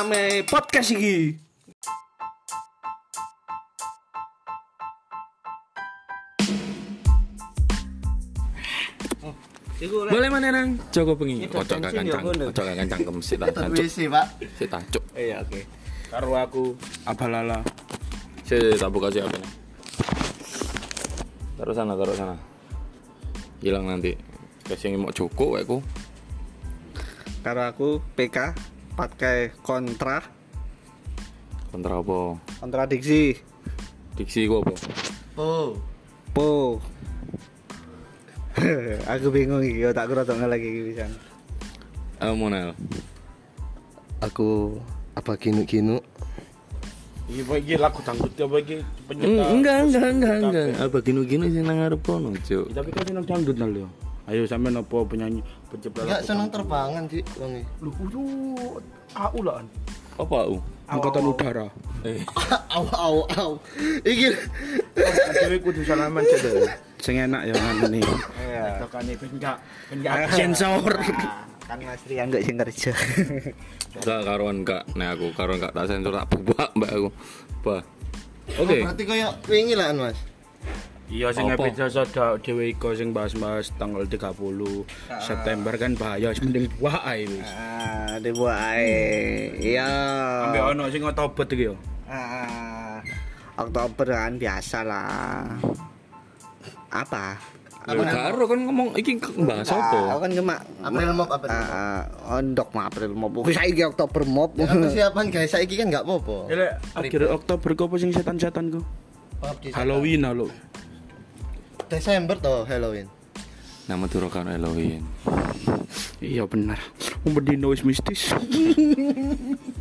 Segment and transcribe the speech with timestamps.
[0.00, 1.36] Rame podcast iki.
[9.84, 10.80] Boleh mana nang?
[10.88, 11.44] Joko bengi.
[11.44, 12.48] Ini Ojo kancang, Bun.
[12.48, 13.84] ojo kancang kem sik tak tancuk.
[13.84, 14.26] Wisi, Pak.
[14.56, 15.04] Sik tancuk.
[15.12, 15.68] Iya oke.
[16.08, 16.64] Karo aku
[17.04, 17.60] abalala.
[18.48, 19.52] Sik tak buka siapa nih.
[21.60, 22.40] Taruh sana, taruh sana.
[23.60, 24.16] Hilang nanti.
[24.64, 25.84] Kasih mau cukup aku.
[27.44, 28.56] Karo aku PK
[28.94, 30.22] pakai kontra
[31.70, 32.34] Kontra apa?
[32.58, 33.38] kontradiksi.
[34.18, 34.74] Diksi gua apa?
[35.38, 35.78] Oh,
[36.34, 36.78] Po.
[39.10, 41.06] aku bingung iki, tak kira lagi iki bisa.
[42.20, 42.74] Eh Monel.
[44.20, 44.76] aku
[45.16, 46.02] apa kinu-kinu?
[47.30, 49.42] Iki apa iki lagu dangdut apa iki Mm, penyeta.
[49.54, 50.66] Enggak, enggak, enggak, enggak.
[50.82, 52.66] Apa gini-gini sih nang ngarep kono, Cuk.
[52.74, 53.86] Tapi kau seneng dangdut nal yo.
[54.30, 57.62] Ayo sampean apa penyanyi pencipta Enggak lagu seneng terbangan sih, Wangi.
[57.82, 58.22] Lu kudu
[59.18, 59.58] AU lah.
[60.22, 60.56] Apa u?
[60.86, 61.66] Angkatan udara.
[62.06, 62.22] Eh,
[62.78, 63.52] Au, au, au.
[64.06, 64.26] Iki
[65.34, 66.70] Dewe kudu salaman cek deh.
[67.02, 68.02] Sing enak ya ngene nih.
[68.38, 68.64] Iya.
[68.86, 69.56] Tekane ben gak
[69.90, 70.94] ben gak sensor.
[71.66, 72.92] Kan Mas Rian enggak sing kerja.
[73.98, 74.82] enggak karuan enggak.
[74.94, 77.08] Nah aku karuan enggak tak sensor tak bubak mbak aku.
[77.66, 77.76] Apa?
[78.58, 78.78] Oke.
[78.82, 80.18] berarti koyo wingi lah, Mas.
[81.10, 81.66] Iya sing Apa?
[81.66, 82.06] episode
[82.38, 84.30] dhewe iku sing bahas-bahas tanggal 30
[85.18, 87.50] September kan bahaya penting buah ae wis.
[87.50, 88.94] ah, dibuat ae.
[89.58, 89.90] Iya.
[90.46, 91.74] Ambek ono sing otobet iki yo.
[92.06, 93.02] Ah,
[93.58, 95.50] Oktober kan biasa lah.
[96.94, 97.34] Apa?
[97.90, 99.98] Lho karo kan ngomong iki bahas Ah, apa?
[100.14, 101.58] Aku kan cuma April Mop, April Mop.
[101.58, 103.32] Ah, ah, ondok mah April Mop.
[103.50, 104.54] Saiki Oktober Mop.
[104.54, 106.54] Persiapan guys, saiki kan enggak apa-apa.
[106.94, 108.80] Akhir Oktober kok apa sing setan-setan ku?
[109.74, 110.46] Halloween halo.
[111.90, 113.10] Desember toh Halloween.
[113.90, 115.02] Nama turu kan Halloween.
[116.22, 116.78] Iya benar.
[117.26, 118.30] Umbedino wis mistis.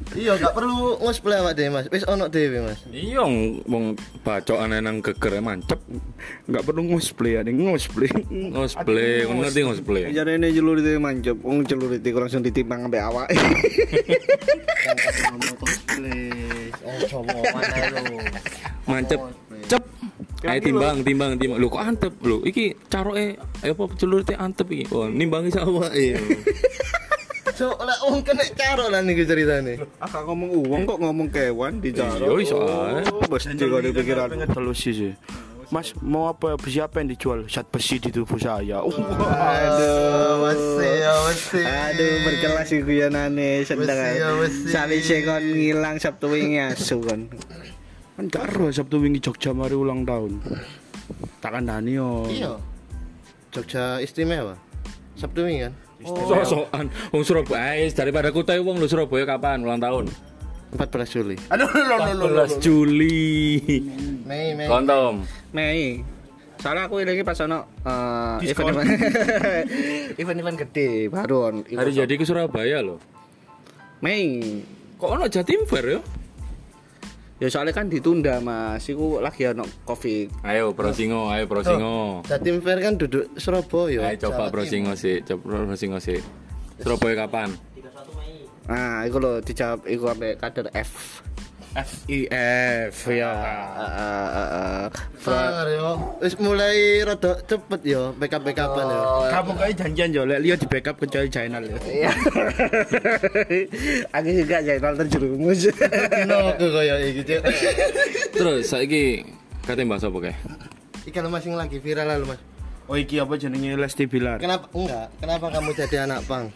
[0.10, 1.86] Iya, enggak perlu ngosplay awak dhewe, Mas.
[1.94, 2.82] Wis ono dhewe, Mas.
[2.90, 3.22] Iya
[3.70, 3.94] wong
[4.26, 5.78] bacokan nang geger mancep.
[6.50, 8.10] Enggak perlu ngosplay ada ngosplay.
[8.50, 10.10] Cosplay, ngono ngerti cosplay.
[10.10, 13.30] Jare ini celurit itu mancep, wong celurit itu langsung ditimbang sampai awak.
[15.30, 16.74] Ngomong cosplay.
[16.82, 18.18] Oh, coba mana lu.
[18.90, 19.20] Mancep.
[19.70, 19.99] Cep.
[20.48, 21.58] Ayo timbang, timbang, timbang.
[21.60, 22.40] Lho kok antep lho.
[22.48, 24.88] Iki caroke ayo apa celurite antep iki.
[24.96, 26.16] Oh, nimbangi sawake.
[27.60, 29.84] So, lah wong kena caro lah niku ceritane.
[30.00, 33.04] Aka ngomong uang kok ngomong kewan di Iya, iso ae.
[33.12, 34.32] Oh, mesti kok di pikiran.
[34.48, 35.12] Terus sih.
[35.70, 37.46] Mas mau apa besi apa yang dijual?
[37.46, 38.82] Cat besi di tubuh saya.
[38.82, 41.62] Uh, Aduh, masih ya, masih.
[41.62, 43.94] Aduh, berkelas iku ya nane sendang.
[44.02, 44.88] Wes ya, wes ya.
[44.88, 47.30] Sali kon ngilang Sabtu wingi asu kon.
[48.20, 50.44] Kan karo Sabtu wingi Jogja mari ulang tahun.
[51.40, 52.28] Tak kandhani yo.
[52.28, 52.60] Iya.
[53.56, 54.60] Jogja istimewa.
[55.16, 55.74] Sabtu wingi kan?
[56.04, 60.12] Sosokan wong Surabaya daripada kutai wong lu Surabaya kapan ulang tahun?
[60.76, 61.36] 14 Juli.
[61.48, 62.44] Aduh, lo lo lo.
[62.44, 63.88] 14 Juli.
[64.28, 64.68] Mei, Mei.
[64.68, 65.24] Kontom.
[65.56, 66.04] Mei.
[66.60, 67.72] Soalnya aku ini pas ono
[68.44, 68.76] Diskon.
[68.76, 71.56] event-event event-event gede baru on.
[71.64, 73.00] Hari jadi ke Surabaya loh.
[74.04, 74.60] Mei.
[75.00, 76.00] Kok ono Jatim Fair ya?
[77.40, 78.84] Ya soalnya kan ditunda Mas.
[78.92, 80.44] Iku lagi ono Covid.
[80.44, 82.20] Ayo Prosingo, ayo Prosingo.
[82.28, 84.12] Jatim Fair kan duduk Surabaya.
[84.12, 86.20] Ayo coba Prosingo sih, coba Prosingo sih.
[86.84, 87.56] Surabaya kapan?
[88.70, 91.24] Nah, iku lho dijawab iku sampe kader F.
[91.78, 92.26] F I
[92.90, 93.30] F ya.
[93.30, 94.86] Heeh, heeh.
[95.22, 95.68] Timur.
[95.70, 95.90] yo.
[96.18, 99.02] Wis mulai rada cepet yo, backup backupan yo.
[99.30, 101.78] Kamu kayak janjian jo, lek lihat di backup kecuali China ya.
[101.86, 102.12] Iya.
[104.18, 105.60] Aku juga channel terjerumus.
[105.70, 107.42] Dino aku koyo iki, Cuk.
[108.34, 109.22] Terus saiki
[109.70, 110.36] kate bahas apa kae?
[111.06, 112.42] Ikan masing lagi viral lalu, Mas.
[112.90, 114.42] Oh iki apa jenenge Lesti Bilar?
[114.42, 115.08] Kenapa enggak?
[115.22, 116.50] Kenapa kamu jadi anak pang?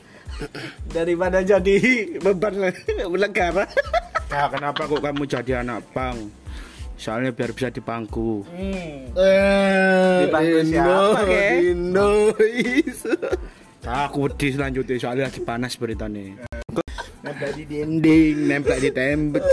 [0.89, 1.77] Daripada jadi
[2.17, 2.73] beban
[3.29, 3.69] negara.
[4.33, 6.17] Nah, kenapa kok kamu jadi anak pang?
[6.97, 8.41] Soalnya biar bisa dipangku.
[9.13, 11.45] Eh, Dibantu siapa, Ke?
[13.85, 16.49] Ah, aku wedi selanjutnya soalnya lagi panas beritanya.
[17.21, 19.45] Nempel di dinding, nempel di tembok,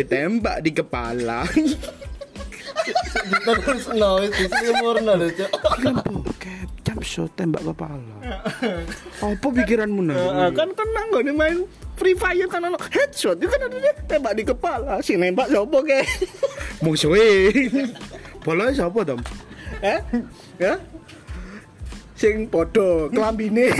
[0.00, 1.44] ditembak di kepala.
[3.44, 5.12] Terus no, itu sih murno
[6.80, 8.16] jump shot tembak kepala.
[9.20, 10.16] Apa pikiranmu nang?
[10.16, 11.56] Heeh, kan tenang gue main
[11.94, 13.76] Free Fire kan ono headshot itu kan ada
[14.08, 16.00] tembak di kepala si nembak siapa ke
[16.84, 17.52] Musuhe.
[18.40, 19.20] Bola siapa, Tom?
[19.80, 20.00] eh
[20.60, 20.76] ya
[22.12, 23.72] sing podo kelambine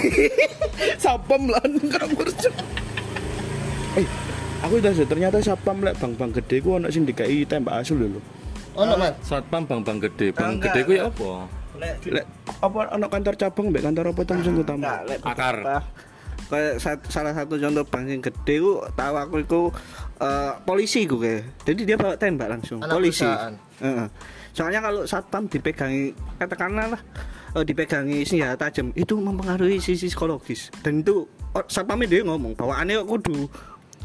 [1.02, 2.24] sapem lan kamur
[4.00, 4.06] Eh,
[4.62, 8.20] aku udah sih ternyata sapam lek bang-bang gede ku ono sing dikai tembak asul lho.
[8.78, 9.12] Ono Mas.
[9.26, 11.30] Satpam bang bang gede, bang Enggak, gede ku ya apa?
[11.80, 12.26] Lek
[12.60, 15.00] apa ono kantor cabang mbek kantor apa sing utama?
[15.24, 15.56] Akar.
[16.50, 19.60] kayak salah satu contoh bank yang gede ku tahu aku itu
[20.18, 23.22] eh, polisi gue kayak jadi dia bawa tembak langsung Anak polisi.
[23.22, 24.08] Heeh.
[24.50, 26.10] soalnya kalau satpam dipegangi
[26.42, 27.02] katakanlah lah
[27.54, 31.22] eh, dipegangi senjata tajam itu mempengaruhi sisi psikologis dan itu
[31.54, 33.46] oh, satpamnya dia ngomong bawaannya kok kudu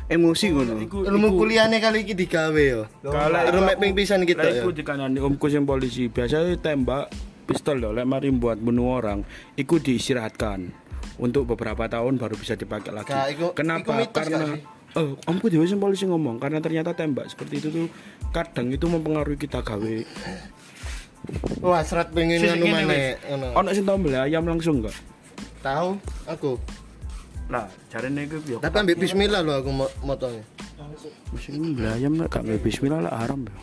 [0.05, 2.85] emosi ngono Ilmu kuliahnya kali iki digawe yo.
[3.01, 4.61] Kalau Ilmu ping pisan kita ya.
[4.61, 7.09] iku dikanani omku sing polisi, biasanya tembak
[7.45, 9.21] pistol lho, lek mari buat bunuh orang,
[9.53, 10.73] iku diistirahatkan
[11.17, 13.13] untuk beberapa tahun baru bisa dipakai lagi.
[13.13, 13.93] Kak, iku- iku Kenapa?
[13.95, 14.57] mitos Karena?
[14.95, 17.87] Oh, omku dhewe sing polisi ngomong karena ternyata tembak seperti itu tuh
[18.31, 19.95] kadang itu mempengaruhi kita gawe.
[21.59, 23.19] Wah, serat pengen anu maneh.
[23.19, 23.27] wis.
[23.27, 23.47] Ngono.
[23.59, 24.95] Ono sing tau beli ayam langsung enggak?
[25.59, 26.55] Tahu aku.
[27.51, 28.57] Lah, jarene iku yo.
[28.57, 30.45] Tapi ambil bismillah lo aku mo- motongnya.
[31.35, 33.55] Sing beli ayam lek gak nge bismillah lah haram ya.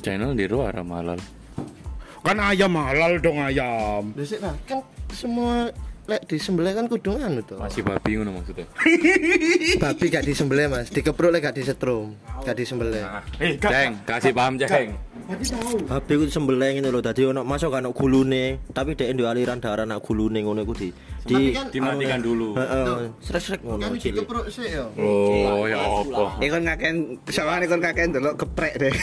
[0.00, 1.20] Channel di luar halal.
[2.22, 4.14] Kan ayam halal dong ayam.
[4.14, 4.78] Dhisik lah, kan
[5.10, 5.74] semua
[6.06, 7.58] lek disembelih kan kudu anu to.
[7.58, 8.66] Masih babi ngono maksudnya.
[9.82, 12.18] Babi gak disembelih Mas, dikepruk lek gak disetrum.
[12.42, 13.02] Gak disembelih.
[13.38, 14.94] Eh, Ceng, kasih paham ceng.
[15.86, 19.86] Babi ku sembelih ngene lho, dadi ono masuk ono gulune, tapi dhek ndek aliran darah
[19.86, 20.88] nak gulune ngono iku di
[21.22, 22.58] di kan Dimatikan dulu.
[22.58, 24.90] heeh, srek-srek ngono kan dikepruk sih yo.
[24.98, 26.42] Oh, ya apa?
[26.42, 26.92] Ikon kakek,
[27.30, 28.94] soalnya ikon kakek delok geprek deh.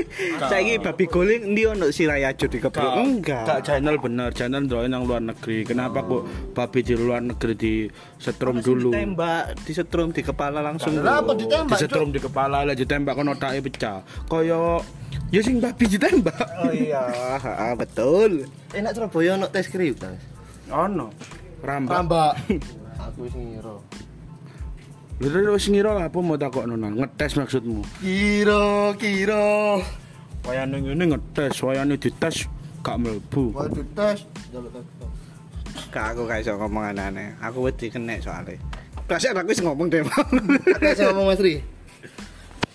[0.50, 2.92] Saiki babi guling ndi ono sirai aja dikeprok.
[2.98, 3.46] Enggak.
[3.46, 5.62] Kak channel bener, channel ndelok nang luar negeri.
[5.62, 7.74] Kenapa kok babi di luar negeri di
[8.18, 8.90] setrum dulu?
[8.90, 10.98] Tembak, disetrum di kepala langsung.
[10.98, 11.78] Lah apa ditembak?
[11.78, 14.02] Disetrum di kepala lah ditembak kono otake pecah.
[14.26, 14.82] Kaya
[15.30, 16.46] ya sing babi ditembak.
[16.58, 17.06] Oh iya,
[17.70, 18.50] ah, betul.
[18.74, 20.18] Enak Surabaya ono tes kriuk, Mas.
[20.68, 21.14] Ono.
[21.62, 21.92] Rambak.
[21.94, 22.32] Rambak.
[23.08, 23.76] Aku wis ngira.
[25.18, 27.82] Lha terus ngira lah apa mau takokno nang ngetes maksudmu.
[27.98, 29.82] Kira, kira.
[30.46, 32.46] Wayane ngene ngetes, wayane dites
[32.86, 33.50] gak mlebu.
[33.50, 34.22] Waduh tes.
[34.54, 34.86] Jaluk tes.
[35.90, 38.58] Kak aku gak iso ngomong aneh Aku wedi kena soalnya.
[39.08, 40.04] Perasaan aku wis ngomong deh.
[40.94, 41.64] Saya ngomong Mas Ri.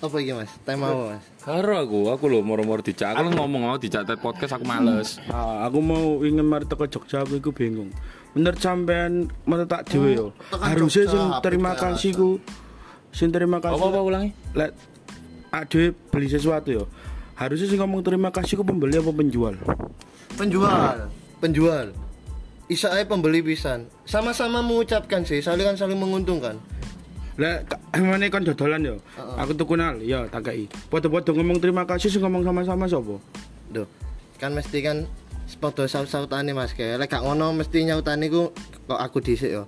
[0.03, 0.51] Apa iki Mas?
[0.67, 1.23] Tema apa Mas?
[1.43, 3.15] Karo aku, aku lho moro-moro dicak.
[3.15, 5.15] Aku ngomong mau dicak tet podcast aku males.
[5.31, 7.87] Ah, aku mau ingin mari teko Jogja aku iku bingung.
[8.33, 9.11] Menurut sampean
[9.45, 10.27] menurut tak dhewe yo.
[10.49, 11.83] tekan Harusnya sing apik terima biasa.
[11.87, 12.29] kasih ku
[13.09, 13.77] sing terima kasih.
[13.77, 14.29] Apa apa ulangi?
[14.53, 14.71] Lek
[15.49, 16.83] ade beli sesuatu yo.
[17.33, 19.53] Harusnya sing ngomong terima kasih ku pembeli apa penjual?
[20.33, 21.09] Penjual.
[21.37, 21.93] Penjual.
[22.65, 23.85] Isa ae pembeli pisan.
[24.03, 26.57] Sama-sama mengucapkan sih, saling kan saling menguntungkan.
[27.35, 28.95] Lek ka- emane kon dodolan yo.
[29.37, 30.65] Aku tuku nal, ya tak kei.
[30.89, 33.21] Padha-padha ngomong terima kasih sing ngomong sama-sama sapa?
[33.69, 33.85] Duh.
[34.37, 35.05] Kan mesti kan
[35.47, 38.51] sepodo saut-sautane Mas kayak lek gak ngono mesti nyautane ku
[38.87, 39.67] kok aku dhisik yo.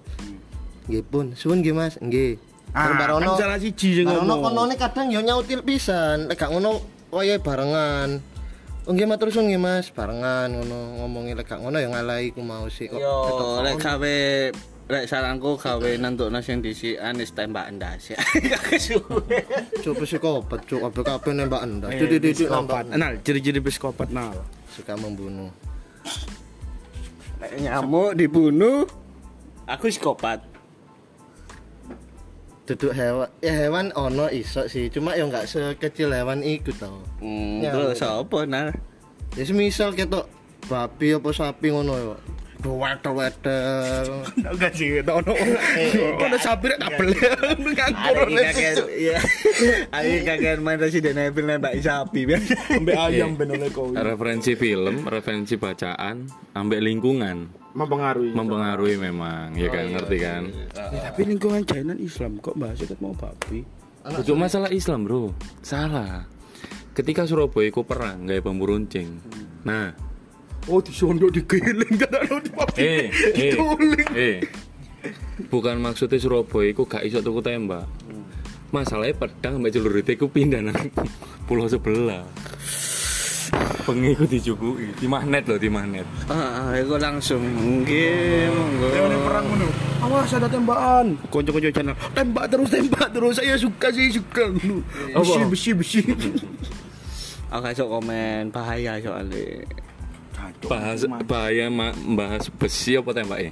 [0.86, 2.38] Nggih pun, suwun nggih Mas, nggih.
[2.76, 4.52] Ah, kan salah siji sing Barono ngomong.
[4.52, 8.20] konone kadang yo nyautil pisan, lek gak ngono wayahe barengan.
[8.86, 12.44] Oh nggih matur suwun nggih Mas, barengan ngono ngomongi lek gak ngono ya ngalahi ku
[12.44, 13.00] mau sih kok.
[13.02, 14.18] Yo, lek gawe
[14.86, 18.22] lek saranku gawe nentukno sing dhisikan wis tembak ndas ya.
[18.70, 19.42] Kesuwe.
[19.82, 21.90] Cuk psikopat, cuk kabeh nembak enda.
[21.90, 22.94] Didik-didik nembak.
[22.94, 24.38] Nal, ciri-ciri psikopat nal.
[24.76, 25.48] Suka membunuh.
[27.56, 28.84] Nyamuk dibunuh
[29.64, 30.44] aku psikopat.
[32.66, 36.98] Duduk hewan, ya hewan ono iso sih, cuma ya nggak sekecil hewan iku tau.
[37.22, 38.74] Hmm, Ya, terus apa nah?
[39.38, 40.26] Ya semisal ketok
[40.66, 42.18] babi apa sapi ngono ya.
[42.74, 44.08] Wedel-wedel.
[44.42, 45.34] Enggak sih, tak ono.
[46.18, 47.08] Ono sapi rek kabel.
[47.62, 48.26] Nganggur.
[48.26, 49.18] Ada kakek ya.
[49.94, 52.26] Ada kakek main Resident Evil nembak sapi.
[52.74, 53.94] Ambek ayam ben oleh kowe.
[53.94, 58.32] Referensi film, referensi bacaan, ambek lingkungan Mempengaruhi.
[58.32, 60.44] mempengaruhi memang, ya kan ngerti kan?
[60.72, 63.68] Ya, tapi lingkungan China Islam kok bahas itu mau babi.
[64.06, 66.24] Bukan masalah Islam bro, salah.
[66.96, 69.20] Ketika Surabaya ku perang gaya bambu runcing.
[69.68, 69.92] Nah,
[70.66, 72.78] Oh, disondok digiling kan ono di babi.
[72.82, 73.06] eh,
[73.38, 73.54] eh,
[74.18, 74.38] eh,
[75.46, 77.86] bukan maksudnya Surabaya ku gak iso tuku tembak.
[78.74, 80.90] Masalahnya pedang mbak celurit ku pindah nang
[81.46, 82.26] pulau sebelah.
[83.86, 86.10] Bengi ku dijukui, di magnet loh, di magnet.
[86.26, 87.46] Ah, aku langsung
[87.86, 88.90] nggih monggo.
[89.22, 89.68] perang ngono.
[90.02, 91.14] Awas ada tembakan.
[91.30, 91.94] Konco-konco channel.
[92.18, 93.38] Tembak terus, tembak terus.
[93.38, 94.50] Saya suka sih suka.
[95.14, 96.02] Besi, besi, besi.
[97.54, 99.85] Aku gak iso komen bahaya soalnya.
[100.68, 103.52] Bahas bahaya ma- bahas besi apa tembaknya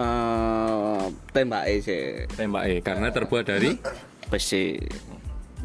[0.00, 1.02] Eh
[1.36, 3.76] tembake sih tembaknya karena terbuat dari
[4.32, 4.80] besi.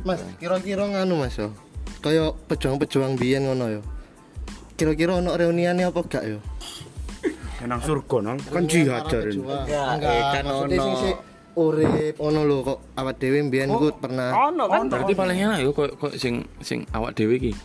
[0.03, 1.55] Mas, kira-kira nganu Mas yo.
[2.03, 3.81] Kaya pejuang-pejuang biyen ngono yo.
[4.75, 6.43] Kira-kira ono reuniane apa gak yo?
[7.65, 10.69] nang surga nang kan jihad jare eh, kan ono.
[11.55, 14.85] urip ono lho kok awak dhewe mbiyen ku pernah Ono kan?
[14.85, 17.55] berarti paling enak yo kok kok sing sing awak dhewe iki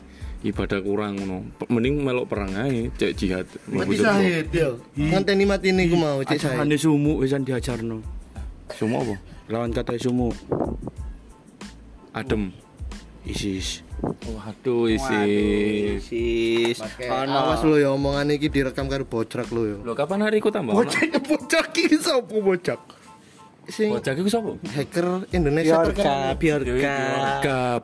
[0.40, 1.38] ibadah kurang ngono.
[1.68, 3.46] Mending melok perang ae cek jihad.
[3.68, 4.80] Mati sahid yo.
[4.96, 6.58] Ngenteni mati niku mau cek sahid.
[6.60, 8.00] Ajane sumu wisan diajarno.
[8.72, 9.14] Semua apa?
[9.50, 10.32] Lawan kata sumu
[12.16, 12.52] adem.
[13.20, 13.84] Isis.
[14.00, 15.20] Waduh isi
[16.00, 16.80] Sis.
[17.04, 17.36] Ono.
[17.36, 19.76] Awas lho ya omongane iki direkam karo bocrak lho yo.
[19.84, 20.72] lo kapan hari ku tambah?
[20.72, 22.80] Bocah bocah iki sapa bocah
[23.70, 24.50] Sing bocah iku sapa?
[24.72, 25.78] Hacker Indonesia.
[25.78, 26.34] Biorka, terkenal.
[26.40, 26.96] Biorka.
[27.44, 27.82] Kap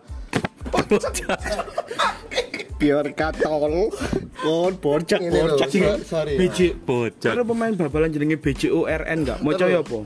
[2.76, 3.88] Biorka tol.
[4.36, 5.20] Kon bocak.
[5.24, 6.36] so- sorry.
[6.36, 6.38] ya.
[6.44, 9.38] BJ bocah Ada pemain babalan jenenge BJURN enggak?
[9.40, 9.98] Mau coy apa?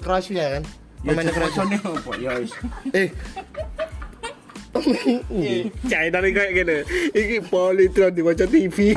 [0.00, 0.62] Kroasia kan?
[1.04, 1.64] Pemain Kroasia.
[1.78, 2.10] apa?
[2.16, 2.52] Ya wis.
[2.96, 3.08] Eh,
[5.90, 6.76] China nih kayak gini.
[7.14, 8.96] Iki politron diwaca TV.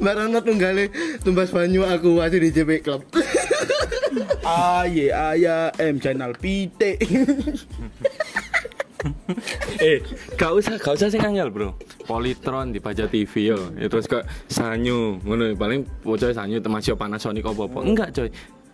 [0.00, 0.88] Barono tunggale
[1.20, 3.02] tumbas banyu aku masih di JP Club.
[4.48, 6.96] Aye aya M channel pite.
[9.84, 10.00] eh
[10.40, 11.76] gak usah gak usah sing angel bro
[12.08, 17.44] Politron di Baja TV yo ya, terus kok Sanyu ngono paling bocah Sanyu masih Panasonic
[17.44, 18.28] apa apa enggak coy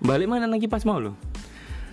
[0.05, 1.15] balik mana nang kipas mau lo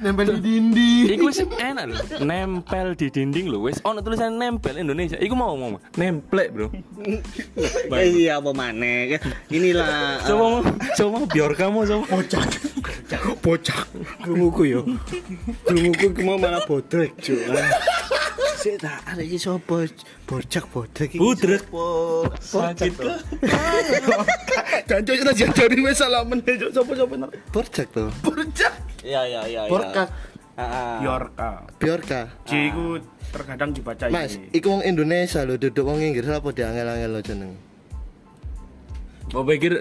[0.02, 1.14] Nempel di dinding.
[1.14, 3.62] Iku wis enak lho, nempel di dinding lho.
[3.62, 5.14] Wis ono tulisan nempel Indonesia.
[5.22, 6.74] Iku mau mau nemplek, Bro.
[8.02, 9.22] Eh iya apa maneh.
[9.54, 10.26] Inilah.
[10.26, 10.62] Coba mau,
[10.98, 12.04] coba mau biar kamu coba.
[12.18, 12.46] Bocah.
[13.46, 13.82] Bocah.
[14.26, 14.82] Krunguku yo.
[15.70, 17.38] Krunguku ki mau malah bodrek, Cuk.
[18.62, 19.90] Sik tak ada iki sapa?
[20.30, 21.18] Bocak bodrek iki.
[21.18, 21.66] Bodrek.
[21.66, 22.78] sapa?
[22.78, 23.18] Sakit kok.
[24.86, 27.34] Janjo ora jajari wis salamen sapa-sapa nang.
[27.50, 28.14] Borjak tuh.
[29.02, 29.62] Iya iya iya.
[29.66, 30.06] Borka.
[30.62, 30.94] Heeh.
[31.02, 31.50] Biorka.
[31.82, 32.22] Biorka.
[32.46, 33.02] J iku
[33.34, 34.54] terkadang dibaca Mas, ini.
[34.54, 37.52] iku wong Indonesia lho, duduk wong Inggris apa diangel-angel lo jeneng.
[39.32, 39.80] Mau pikir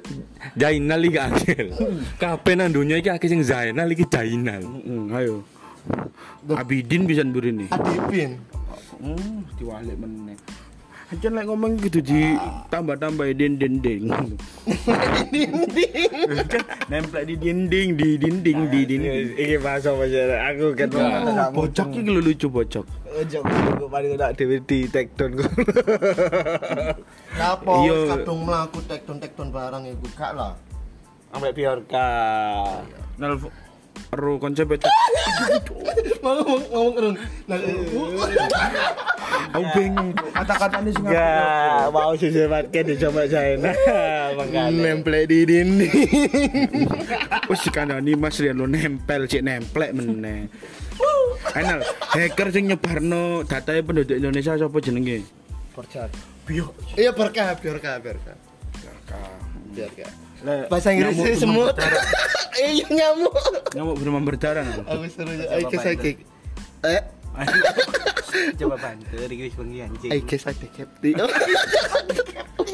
[0.54, 1.66] Zainal iki angel.
[2.22, 4.62] Kabeh nang dunya iki akeh sing Zainal iki Zainal.
[4.62, 5.42] Hmm, ayo.
[6.54, 7.68] Abidin bisa mburi nih.
[8.96, 10.36] Hmm, diwalik meneh.
[11.10, 12.38] Ancen lek ngomong gitu di
[12.70, 14.06] tambah-tambah den den ding.
[16.86, 19.34] Nempel di dinding, di dinding, di dinding.
[19.34, 20.06] Iki bahasa apa?
[20.54, 20.88] Aku kan
[21.50, 22.86] Bocok iki lho lucu bocok.
[23.10, 25.42] Ojo aku paling nak dhewe di take down ku.
[27.34, 27.90] Napa Iya.
[27.90, 30.54] wis kadung mlaku tekton-tekton barang iku gak lah.
[31.34, 32.06] Ambek Biorka.
[33.18, 33.50] Nelfon
[34.10, 34.88] Ro konsep itu
[36.20, 37.16] Ngomong ngomong kerung.
[37.48, 37.56] Nah,
[39.56, 43.56] aku bingung kata-katanya sing Gak mau disematkan dicoba saya.
[43.60, 44.92] Nah, makanya.
[44.92, 45.90] nempel di dinding.
[47.50, 50.52] Wis dikandani Mas Rian lo nempel cek nemplek meneh.
[51.56, 51.80] Enal,
[52.12, 55.24] hacker sing nyebarno datanya penduduk Indonesia sapa jenenge?
[55.72, 56.12] Borjak.
[56.44, 56.76] Bio.
[57.00, 57.96] Iya berkah, biorka,
[59.70, 60.06] Biorka.
[60.40, 61.74] Lek Bahasa Inggris nyamuk semut.
[62.60, 63.32] Iya nyamuk.
[63.72, 64.66] Nyamuk bermam berdarah.
[64.84, 65.32] Aku seru.
[65.32, 66.18] Ayo kisah kik.
[66.84, 67.02] Eh,
[68.58, 70.10] Coba bantu wis bengi anjing.
[70.10, 70.72] ayo kisah kik.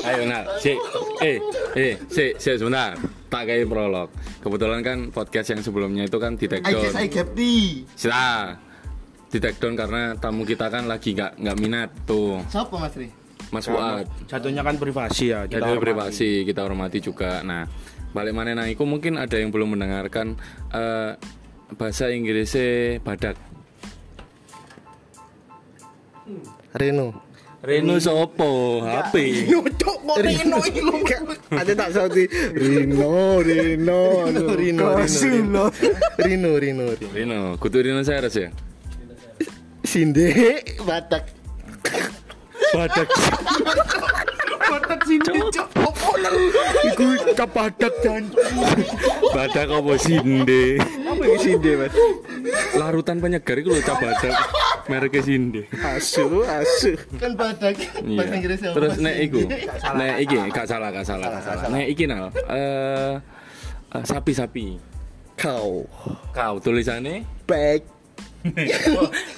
[0.06, 0.70] Ayo Nal, si,
[1.18, 1.38] eh,
[1.74, 2.94] eh, si, si sebentar.
[3.26, 4.06] Tak kayak prolog.
[4.38, 6.84] Kebetulan kan podcast yang sebelumnya itu kan di take Ayo down.
[6.94, 7.54] kisah kepti.
[7.98, 8.54] Sila,
[9.26, 13.10] di take down karena tamu kita kan lagi nggak nggak minat tuh, Siapa Mas Ri?
[13.54, 14.06] Mas Fuad.
[14.26, 15.46] Jatuhnya kan privasi ya.
[15.46, 15.84] Kita hormati.
[15.84, 17.40] privasi, kita hormati juga.
[17.46, 17.66] Nah,
[18.10, 20.34] balik mana nah, iku mungkin ada yang belum mendengarkan
[20.74, 21.12] eh,
[21.74, 23.38] bahasa Inggrisnya badak.
[26.74, 27.26] Reno.
[27.66, 29.14] Reno sopo, HP.
[30.22, 31.02] Reno iki lho.
[31.50, 35.64] Ada tak sauti Rino, Rino, Rino, Rino, Rino.
[36.20, 37.10] Rino, Rino, Rino.
[37.10, 38.50] Reno, kutu Reno saya ya.
[39.86, 41.35] Sinde Batak.
[42.74, 43.08] Badak.
[44.66, 45.68] Batak sini cok.
[46.92, 47.06] Iku
[47.38, 48.22] cap badak jan.
[49.30, 50.80] Badak apa sinde?
[51.06, 51.94] Apa iki sinde, Mas?
[52.74, 54.34] Larutan penyegar itu loh cap badak.
[54.86, 55.62] Mereknya sinde.
[55.82, 56.94] Asu, asu.
[57.18, 57.74] Kan Batak.
[58.06, 58.22] Iya.
[58.22, 58.74] Bahasa apa?
[58.78, 59.40] Terus nek iku,
[59.98, 61.62] nek iki gak salah, gak salah, gak salah.
[61.74, 63.18] Nek iki nal, eh
[63.94, 64.78] eh, sapi-sapi.
[65.36, 65.84] Kau.
[66.32, 67.95] Kau tulisannya Back.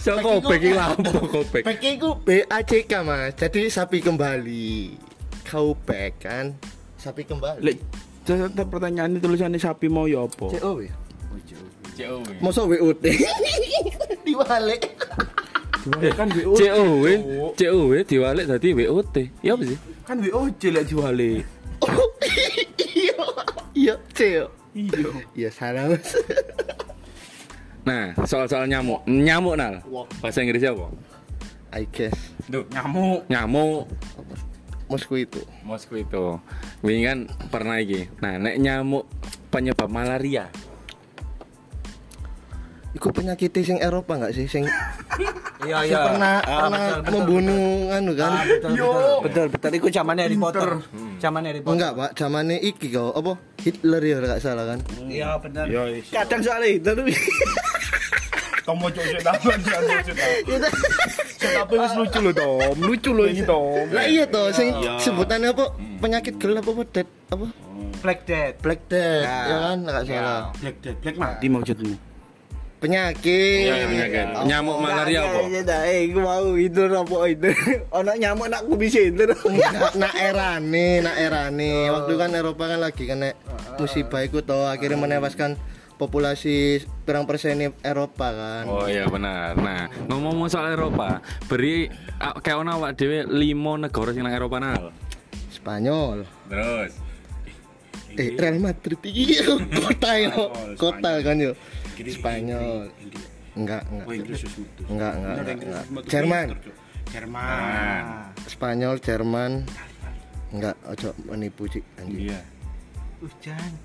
[0.02, 1.62] So kopek iki lampu kopek.
[1.64, 3.34] Back itu B A C K Mas.
[3.36, 4.96] Jadi sapi kembali.
[5.48, 6.56] Kau back kan?
[6.98, 7.62] Sapi kembali.
[7.64, 7.78] Lek
[8.68, 10.52] pertanyaan ini tulisannya sapi mau ya apa?
[10.52, 10.92] CO ya?
[11.98, 12.22] COW.
[12.38, 13.02] Masa WOT?
[14.22, 14.82] Diwalik.
[16.14, 17.04] kan WO COW,
[17.56, 19.16] COW diwalik dadi WOT.
[19.42, 19.78] Ya apa sih?
[20.06, 21.44] kan WOC lek diwale
[23.78, 24.50] Iya, Ceo.
[24.74, 25.00] iya
[25.38, 26.10] Iya salah mas.
[27.88, 29.00] Nah, soal-soal nyamuk.
[29.08, 29.80] Nyamuk nal.
[30.20, 30.92] Bahasa Inggrisnya apa?
[31.68, 32.16] I guess
[32.48, 33.84] Duh, nyamuk nyamuk
[34.88, 35.40] mosquito.
[35.64, 36.40] mosquito.
[36.80, 37.18] Wingi kan
[37.48, 38.08] pernah iki.
[38.20, 39.04] Nah, nek nyamuk
[39.48, 40.48] penyebab malaria.
[42.96, 44.64] Iku penyakit sing Eropa nggak sih sing
[45.68, 48.48] Iya sing pernah pernah membunuh anu kan?
[49.20, 50.80] Betul betul iku zamannya Harry Potter.
[51.20, 51.74] Zamannya Harry Potter.
[51.76, 52.10] Enggak, Pak.
[52.16, 53.36] Zamannya iki kau apa?
[53.60, 54.78] Hitler ya nggak salah kan?
[55.04, 55.68] Iya benar.
[55.68, 56.08] Yo, is.
[58.68, 59.40] Soalnya tapi Tomo cok sik tahu
[61.38, 63.86] Tapi wis lucu lho Tom, lucu lho iki Tom.
[63.94, 65.72] Lah iya toh, sing sebutannya apa?
[66.02, 66.82] Penyakit gelap apa?
[66.92, 67.46] Dead apa?
[67.98, 68.54] Black Death.
[68.62, 69.38] Black Death, Ya.
[69.48, 69.76] ya kan?
[69.82, 70.42] Nggak salah.
[70.60, 71.94] Black Death, Black mati maksudmu.
[72.78, 73.66] Penyakit.
[73.66, 74.26] Iya, penyakit.
[74.46, 75.50] Nyamuk malaria apa?
[75.50, 77.50] Ya dah, eh gua mau itu apa itu.
[77.98, 79.26] Ono nyamuk nak ku bisa itu.
[79.74, 81.90] Nak nak era nih, nak era nih.
[81.90, 83.34] Waktu kan Eropa kan lagi kena
[83.82, 85.58] musibah itu toh akhirnya menewaskan
[85.98, 88.64] populasi perang persen Eropa kan.
[88.70, 89.58] Oh iya benar.
[89.58, 91.18] Nah, ngomong soal Eropa,
[91.50, 91.90] beri
[92.22, 94.94] ah, kayak ono awak dhewe limo negara sing nang Eropa nal.
[95.50, 96.22] Spanyol.
[96.46, 96.92] Terus
[98.18, 99.38] Eh Real Madrid iki
[99.84, 100.50] kota yo.
[100.74, 101.52] Kota kan yo.
[101.98, 102.90] Spanyol.
[103.58, 104.06] Enggak, enggak.
[104.06, 104.14] Oh
[104.94, 105.84] enggak, enggak, enggak.
[106.06, 106.46] Jerman.
[107.10, 108.02] Jerman.
[108.46, 109.52] Spanyol, Jerman.
[110.54, 112.32] Enggak, ojo menipu sih anjing.
[112.32, 112.40] iya.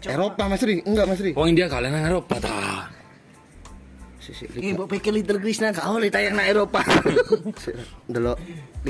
[0.06, 1.32] Eropa Mas Ri, enggak Mas Ri.
[1.34, 2.86] Wong India kalian nang Eropa ta.
[4.24, 6.80] Sisi Eh, mbok pikir Little Krishna gak oleh tayang nang Eropa.
[8.14, 8.38] delok.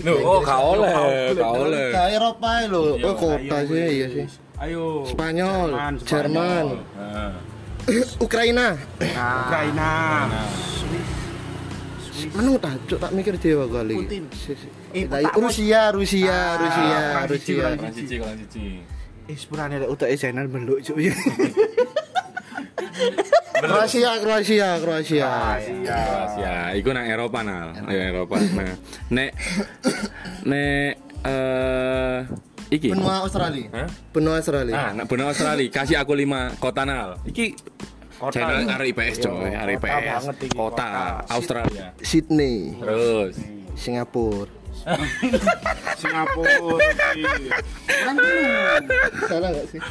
[0.06, 0.94] Loh, oh gak oleh,
[1.34, 1.90] gak oleh.
[1.90, 2.84] Ke Eropa lho.
[3.02, 4.26] Oh, kota sih iya sih.
[4.62, 5.08] Ayo.
[5.10, 7.34] Spanyol, Jerman, Jerman, Nah,
[8.22, 8.78] Ukraina.
[9.50, 9.92] Ukraina.
[12.38, 13.96] Menung tak cuk tak mikir dewa kali.
[14.06, 14.24] Putin.
[14.32, 14.68] Sisi.
[14.94, 16.94] Eh, Rusia, Rusia, Rusia,
[17.26, 17.58] siji, Rusia.
[17.58, 18.66] kurang kurang cici, kurang cici.
[19.24, 21.00] Eh, sepurane ada utak channel meluk cuk.
[23.64, 25.32] Kroasia, Kroasia, Kroasia.
[25.88, 28.36] Kroasia, iku nang Eropa nal, ya Eropa.
[28.36, 28.76] Nah,
[29.08, 29.32] nek
[30.44, 32.20] nek eh
[32.68, 32.92] iki.
[32.92, 33.72] Benua Australia.
[33.72, 33.88] Hah?
[34.12, 34.76] Benua Australia.
[34.76, 37.24] Ah, nak benua Australia, kasih aku lima kota nal.
[37.24, 37.56] Iki
[38.36, 40.24] channel arek IPS coy, arek IPS.
[40.52, 41.96] Kota Australia.
[42.04, 43.40] Sydney, Terus
[43.80, 44.63] Singapura.
[46.02, 46.52] Singapura.
[49.28, 49.82] Salah enggak sih?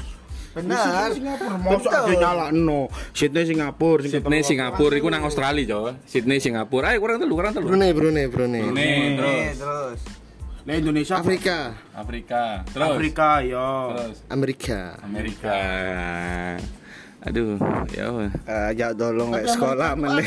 [0.52, 1.08] Benar.
[1.16, 2.92] Singapura mosok aja nyalakno.
[3.16, 5.96] Sydney Singapura sing Sydney Singapura iku nang Australia coy.
[6.04, 6.92] Sydney Singapura.
[6.92, 7.72] Ayo kurang telu, kurang telu.
[7.72, 8.62] Brunei, Brunei, Brunei.
[8.68, 10.00] Nih, terus terus.
[10.62, 12.62] Nah Indonesia Afrika, Afrika.
[12.70, 13.96] Terus Afrika yo.
[13.96, 14.80] Terus Amerika.
[15.02, 15.56] Amerika.
[17.22, 17.54] Aduh,
[17.94, 18.22] ya apa?
[18.50, 20.26] Eh, ya tolong lek sekolah meneh.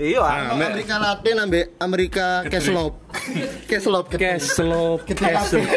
[0.00, 2.92] Iya, Amer- Amerika Latin ambek Amerika Keslop.
[3.68, 4.08] Keslop.
[4.08, 5.68] Keslop, keslop.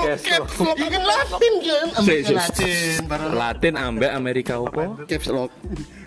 [0.00, 0.76] Keslop.
[0.80, 1.86] Ini Latin kan.
[1.94, 2.32] Amerika.
[2.32, 2.96] Latin.
[3.36, 4.84] Latin ambek Amerika apa?
[5.04, 5.52] Keslop.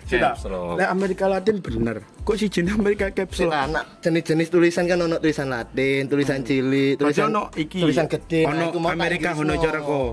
[0.08, 0.34] Sudah.
[0.34, 0.74] Keslop.
[0.74, 1.96] Lek Amerika Latin bener.
[2.26, 3.54] Kok si jenis Amerika Caps Lock?
[3.54, 7.86] anak jenis-jenis tulisan kan ono tulisan Latin, tulisan cilik, tulisan ono iki.
[7.86, 8.50] tulisan gede.
[8.50, 10.12] Nah, Ono Amerika ono kok.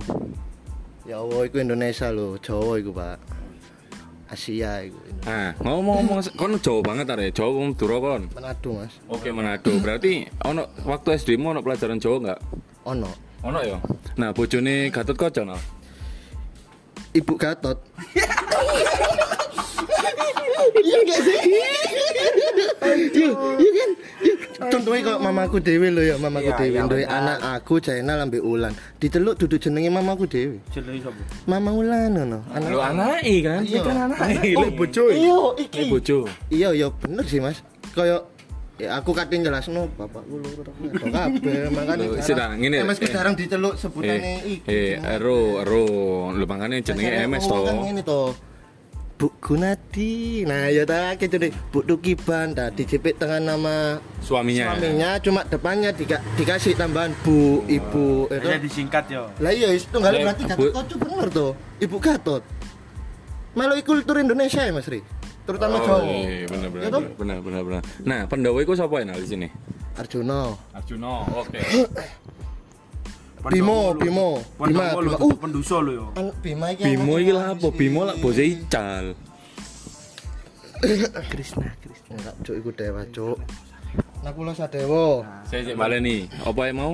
[1.05, 3.17] Ya Allah, iku Indonesia lho, Jawa iku, Pak.
[4.25, 4.97] Asia iku.
[5.21, 8.23] Nah, ngomong-ngomong kon Jawa banget are, Jawa wong Dura kon.
[8.33, 8.97] Manado, Mas.
[9.05, 9.69] Oke, Manado.
[9.77, 12.39] Berarti ono waktu SD mu ono pelajaran Jawa enggak?
[12.89, 13.09] Ono.
[13.45, 13.77] Ono ya.
[14.17, 15.57] Nah, bojone Gatot Kaca no.
[17.13, 17.77] Ibu Gatot.
[20.75, 21.37] Iya enggak sih?
[21.45, 23.89] Iya, iya kan?
[24.21, 24.33] Iya.
[24.55, 27.09] Contohnya kok mamaku dewe lho ya, mamaku Iya, dewe iya, benar.
[27.11, 28.71] anak aku Jainal ambek Ulan.
[28.97, 30.57] Diteluk duduk jenenge mamaku dewe.
[30.71, 31.21] Jenenge sapa?
[31.45, 32.39] Mama Ulan ngono.
[32.49, 33.61] Anak Lu anake kan?
[33.61, 33.81] Iya.
[33.81, 34.51] Kan anake.
[34.53, 35.03] Lek bojo.
[35.09, 35.81] Iya, Ini iki.
[35.87, 36.17] bojo.
[36.49, 37.59] Iya, iya bener sih, Mas.
[37.91, 38.21] Kayak
[38.75, 40.71] ya aku kadang jelasno bapakku lho ora
[41.07, 43.13] kabeh makane sudah, ngene, MS ku eh.
[43.15, 44.67] jarang diceluk Eh, sebutane iki.
[44.67, 45.87] eh, ero, ero.
[46.31, 47.55] Lu makane jenenge MS to.
[47.63, 48.21] Kan ngene to.
[49.25, 50.45] Bu Gunadi.
[50.45, 51.49] Nah, ya ta gitu deh.
[51.73, 54.77] Bu Tukiban dah dijepit dengan nama Suaminya.
[54.77, 58.45] suaminya cuma depannya dika, dikasih tambahan Bu, Ibu itu.
[58.45, 59.25] Jadi disingkat yo.
[59.41, 61.51] Lah iya itu enggak Lah, berarti Gatot Kaca bener tuh.
[61.81, 62.43] Ibu Gatot.
[63.57, 65.01] Melalui kultur Indonesia ya, Mas Ri.
[65.41, 66.05] Terutama Oh, Jawa.
[66.05, 67.01] iya, benar benar, Ya toh?
[67.17, 67.81] benar benar benar.
[68.05, 69.47] Nah, Pandawa iku sapa enak di sini?
[69.97, 70.53] Arjuna.
[70.69, 71.25] Arjuna.
[71.33, 71.57] Oke.
[73.51, 74.41] Bimo, Bimo.
[74.57, 75.17] Bima, Bima, Bima.
[75.21, 76.09] Uh, penduso yo.
[76.41, 76.83] Bima iki.
[76.85, 77.67] Bimo anaknya iki lah apa?
[77.69, 79.05] si- Bimo lah bose ical.
[81.31, 82.13] Krishna, Krishna.
[82.13, 83.37] Enggak, cuk iku dewa, cuk.
[84.25, 86.25] Nakula Sadewa, Saya cek baleni.
[86.41, 86.93] Apa yang mau?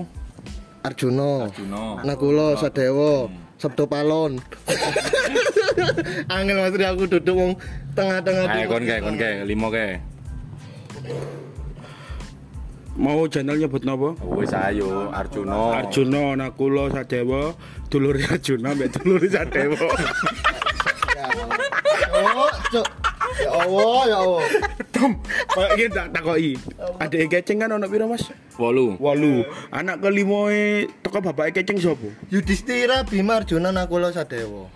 [0.84, 1.48] Arjuna.
[1.48, 2.04] Arjuna.
[2.04, 4.36] Nakula Sadewa, Sabdo Palon.
[6.36, 7.52] Angel Mas aku duduk wong
[7.96, 10.04] tengah-tengah Ayo kon kae, kon kae, limo kae.
[13.00, 14.20] Mau channel nyebut napa?
[14.36, 15.80] Wis ayo Arjuna.
[15.80, 17.56] Arjuna Nakula Sadewa,
[17.88, 19.80] dulur Arjuna mbek dulur Sadewa.
[22.12, 22.88] Oh, cuk.
[23.40, 24.44] Ya Allah, ya Allah.
[24.92, 25.16] Tom,
[25.56, 26.54] kayak iki tak takoki.
[27.00, 28.28] Adek keceng kan ono piro, Mas?
[28.60, 29.00] Wolu.
[29.00, 29.72] 8.
[29.72, 32.12] Anak kelima e teko bapake keceng sapa?
[32.28, 34.68] Yudhistira Bima Arjuna Nakula Sadewa.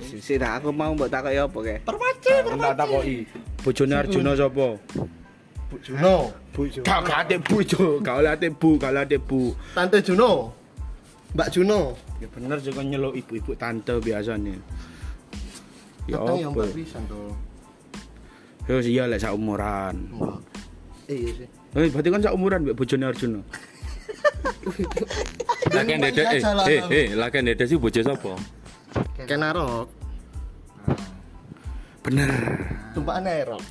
[0.00, 1.76] Sisi nah aku mau mbok takoki apa ke?
[1.84, 3.28] Tak takoki.
[3.60, 4.80] Bojone Arjuna sapa?
[5.78, 6.34] Juno,
[6.82, 9.54] Gak gak ate bojo, gak oleh ate bu, gak oleh ate bu.
[9.70, 10.50] Tante Juno.
[11.30, 11.94] Mbak Juno.
[12.18, 14.58] Ya bener kok nyeluk ibu-ibu tante biasanya.
[16.10, 16.66] Ya Kadang yang apa?
[16.66, 17.22] Mbak pisan to.
[18.66, 20.10] Ya iya lek sak umuran.
[21.06, 21.48] Iya sih.
[21.78, 23.40] Eh, berarti kan sak umuran mbek bojone Arjuna.
[25.70, 28.34] Laken dede eh eh eh laken dede sih bojo sapa?
[29.26, 29.86] Kenarok.
[32.00, 32.32] Bener.
[32.96, 33.62] Tumpakan erok.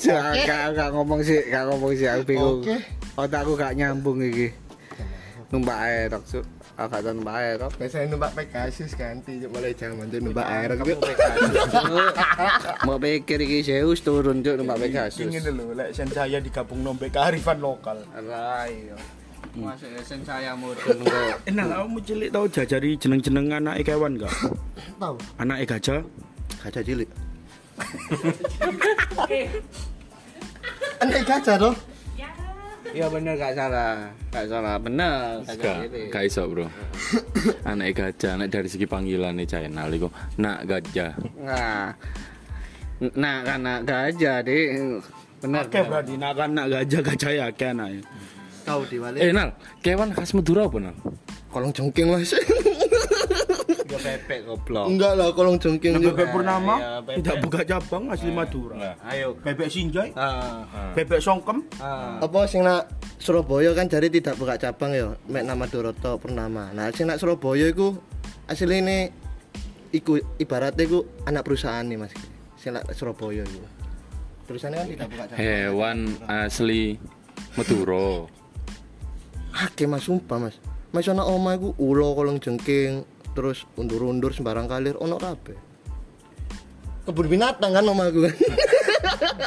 [0.00, 2.62] Gak gak ngomong sih, gak ngomong sih aku bingung.
[2.66, 2.78] Oke.
[3.18, 4.50] Otakku gak nyambung iki.
[5.50, 6.46] Numpak aerok, Cuk.
[6.80, 7.72] Aku gak tau numpak aerok.
[7.76, 10.72] Biasanya numpak Pegasus ganti mulai zaman itu numpak air.
[12.88, 15.26] Mau pikir iki Zeus turun Cuk numpak Pegasus.
[15.28, 18.00] Ingin lho lek sen saya digabung nombek kearifan lokal.
[18.16, 18.94] Rai.
[19.98, 20.78] Esen saya kok.
[21.50, 24.30] Enak kamu cilik tau jajari jeneng-jeneng anake kewan gak?
[25.02, 25.18] Tahu.
[25.42, 26.06] Anake gajah,
[26.62, 27.10] Gajah cilik.
[31.02, 31.74] Aneh gajah toh.
[32.90, 34.10] Iya bener gak salah.
[34.34, 35.46] Gak salah, bener.
[35.46, 36.66] Gak, gak iso bro
[37.70, 40.10] Anak gajah, anak dari segi panggilan nih channel iku
[40.42, 41.94] Nak gajah Nah.
[43.00, 44.98] Nah, karena gajah deh.
[45.40, 45.64] Bener.
[45.64, 48.04] Oke berarti nak kan nak gajah gajah ya akeh anake.
[48.62, 49.18] Tahu diwali.
[49.18, 50.96] Eh Nal, kewan khas Madura apa Nal?
[51.50, 52.30] kolong jengking mas.
[53.90, 54.86] Ya bebek goblok.
[54.86, 55.92] Enggak lah kolong jengking.
[55.92, 56.14] Nah, juga.
[56.14, 57.14] bebek Purnama bebek.
[57.18, 58.94] tidak buka cabang asli Madura.
[59.02, 59.34] Ayo.
[59.34, 60.62] Bebek Sinjai, Ah.
[60.94, 62.22] bebek Songkem, Ah.
[62.22, 62.86] Apa sing nak
[63.18, 66.70] Surabaya kan jadi tidak buka cabang ya, mek nama Doroto Purnama.
[66.70, 67.98] Nah, sing nak Surabaya iku
[68.46, 69.10] asline
[69.90, 72.14] iku ibaratnya iku anak perusahaan nih Mas.
[72.56, 73.66] Sing nak Surabaya iku.
[74.46, 75.38] Perusahaannya kan tidak buka cabang.
[75.40, 76.94] Hewan asli
[77.52, 78.30] Madura
[79.60, 80.56] Akeh Mas sumpah Mas.
[80.90, 83.04] Mas ana omah iku ulo kolong jengking,
[83.36, 85.54] terus undur-undur sembarang kalir ono kabeh.
[87.04, 88.34] Kebun binatang kan omahku kan.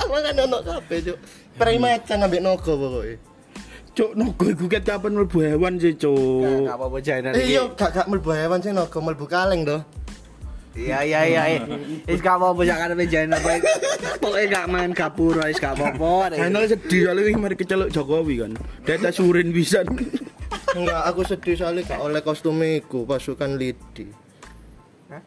[0.10, 1.18] Makan ono kabeh, Cuk.
[1.58, 3.16] Prai macan ambek naga pokoke.
[3.94, 6.66] Cuk, nogo iku ket kapan mlebu hewan sih, Cuk.
[6.66, 7.14] Gak apa-apa iki.
[7.46, 9.82] iya, gak gak mlebu hewan sih naga mlebu kaleng to.
[10.74, 11.44] Iya iya iya.
[11.54, 11.62] iya.
[12.10, 13.74] Wis gak apa-apa jangan ada channel pokoke.
[14.18, 16.34] Pokoke gak main gapura wis gak apa-apa.
[16.34, 18.52] Channel sedih soalnya ini mari keceluk Jokowi kan.
[18.82, 19.86] Data surin bisa.
[20.74, 24.10] Enggak, aku sedih soalnya gak oleh kostum iku pasukan lidi.
[25.14, 25.22] Hah?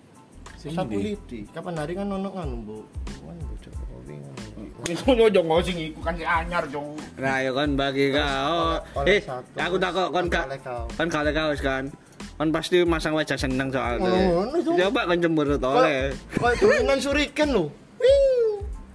[0.58, 1.46] Sapu lidi.
[1.54, 2.82] Kapan hari kan ono kan, Bu?
[3.22, 4.46] Kan Bu Jokowi ngono.
[4.82, 6.98] Wis nyojo ngosing iku kan si anyar, Cuk.
[7.22, 8.82] Nah, ya kan bagi kau.
[9.06, 9.22] Eh,
[9.62, 11.54] aku takut kon gak Oleh kau.
[11.62, 11.86] kan
[12.36, 12.48] kan.
[12.52, 14.06] Pasti masang wajah seneng soalnya.
[14.06, 14.44] Oh.
[14.76, 16.12] Coba kan cemberut oleh.
[16.36, 17.64] Kayak dolanan suriken lho.
[17.96, 18.24] Wing.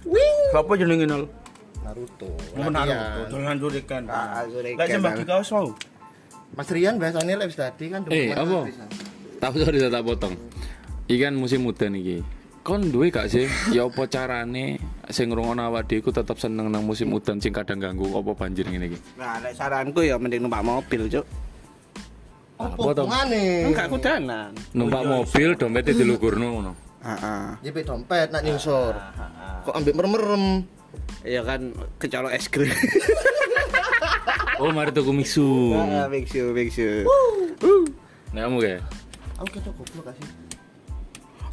[0.06, 0.36] Wing.
[0.54, 1.24] Siapa jenenge nol?
[1.82, 2.28] Naruto.
[2.54, 2.94] Menaruh.
[2.94, 3.28] Latihan.
[3.30, 4.02] Dolan surikan.
[4.06, 4.78] Ah, surikan.
[4.78, 5.68] Lek sing bagi kaos mau.
[6.52, 8.68] Mas Rian biasanya live tadi kan Eh, apa?
[9.40, 10.36] Tahu sorry saya tak potong.
[11.08, 12.20] Ikan musim udan iki.
[12.62, 13.50] Kon duwe gak sih?
[13.74, 14.78] Ya apa carane
[15.10, 18.94] sing ngrungokno awak dhewe tetep seneng nang musim udan sing kadang ganggu apa banjir ngene
[18.94, 18.98] iki?
[19.18, 21.26] Nah, lek saranku ya mending numpak mobil, Cuk.
[22.62, 23.66] Apa hubungane?
[23.66, 24.50] Enggak kudanan.
[24.76, 26.72] Numpak mobil dompete dilugurno ngono.
[27.08, 27.66] Heeh.
[27.66, 28.94] JP dompet nak nyungsor.
[29.66, 30.62] Kok ambek merem-merem.
[31.26, 32.70] Iya kan kecolok es krim.
[34.62, 35.74] Oh, mari tuku mixu.
[35.74, 37.02] Ah, biksu, biksu.
[38.30, 38.82] Nek kamu kayak
[39.42, 40.28] Aku ketok goblok kasih.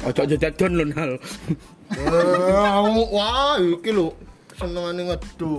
[0.06, 1.12] Ojo jadon lho nal.
[1.90, 4.14] Eh, Wah, iki lho
[4.54, 5.58] senengane ngedu.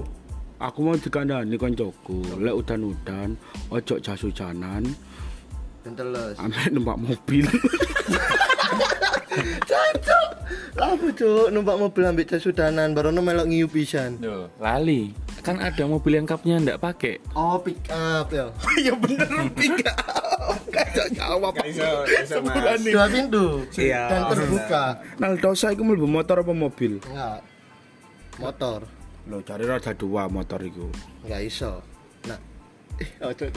[0.62, 3.34] Aku mau dikandani koncoku, lek udan-udan,
[3.74, 4.86] ojo jas hujanan,
[5.82, 6.38] Dan teles.
[6.38, 7.46] ambek numpak mobil.
[9.70, 10.30] Cancuk.
[10.72, 14.20] Lapo cuk numpak mobil ambek jas sudanan baru melok ngiu pisan.
[14.22, 15.12] Yo, lali.
[15.42, 17.18] Kan ada mobil yang kapnya ndak pakai.
[17.34, 18.54] Oh, pick up ya.
[18.86, 19.26] Ya bener
[19.58, 19.94] tiga.
[20.70, 21.54] Kayak jawab.
[22.86, 23.46] Dua pintu.
[23.74, 24.02] Iya.
[24.06, 24.84] Dan terbuka.
[25.18, 27.02] Nal dosa iku mlebu motor apa mobil?
[27.10, 27.42] Enggak.
[28.38, 28.80] Motor.
[29.26, 30.88] Lo cari roda dua motor iku.
[31.26, 31.82] Enggak iso.
[33.22, 33.50] Oh, cuk.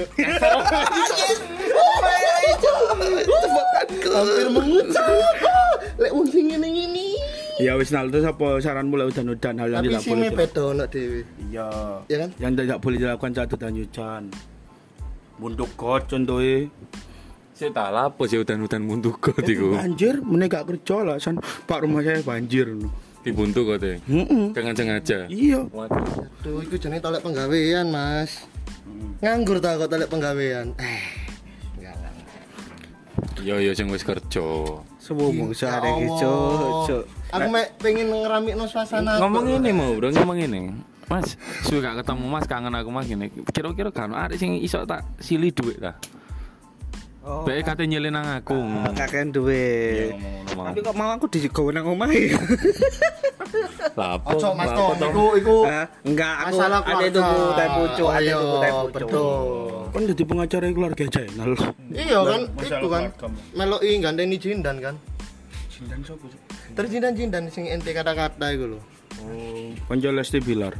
[4.15, 5.07] hampir mengucap.
[5.99, 7.07] Lek wong sing ngene-ngene.
[7.63, 10.39] Ya wis nal terus apa saranmu lek udan-udan hal yang Tapi tidak sini boleh.
[10.39, 11.21] beda ono dhewe.
[11.51, 11.67] Iya.
[12.11, 12.31] Ya kan?
[12.43, 14.23] Yang tidak boleh dilakukan saat udan hujan.
[15.39, 16.71] Bunduk got contohnya.
[17.55, 19.79] Saya tak lapo sih hutan-hutan buntu kok iku.
[19.79, 22.67] Banjir, meneh gak kerja alasan Pak rumah saya banjir.
[23.23, 24.03] Dibuntu kok teh.
[24.03, 24.51] Heeh.
[24.51, 25.31] Dengan sengaja.
[25.31, 25.63] Iya.
[25.71, 26.27] Waduh.
[26.43, 28.43] Tuh, iku jenenge tolek penggawean, Mas.
[29.21, 30.77] Nganggur ta kok tolek penggawean.
[30.77, 31.05] Eh,
[31.81, 32.13] enggak lah.
[33.41, 34.45] Yo yo sing wis kerja.
[35.01, 37.05] Semua bangsa ada cuk.
[37.33, 39.21] Aku mek pengen ngeramikno suasana.
[39.21, 40.73] Ngomong ini mau, bro, ngomong ini.
[41.05, 41.37] Mas,
[41.69, 43.29] suka ketemu Mas kangen aku Mas gini.
[43.53, 46.01] Kira-kira kan ada sing iso tak sili duit ta.
[47.25, 48.53] Oh, Bae kate nyilin nang aku.
[48.93, 49.65] kakek duwe.
[50.13, 50.65] ngomong ngono mau.
[50.69, 52.23] Tapi kok mau aku digawe nang omahe.
[53.97, 54.29] Lapo.
[54.37, 55.87] Ojo Mas Tom, iku iku Hah?
[56.05, 57.17] Enggak, aku masalah ada keluarga.
[57.17, 58.93] tuku teh pucuk, ada Iya, tuku teh pucuk.
[58.93, 59.41] Betul.
[59.89, 61.51] Kan jadi pengacara keluarga channel.
[61.89, 63.03] Iya kan, itu kan.
[63.57, 64.95] Meloki gandeni jindan kan.
[65.73, 66.41] Sindan sapa sih?
[66.75, 68.81] Terus jindan-jindan sing ente kata-kata iku lho.
[69.87, 70.77] Konco Lesti Bilar.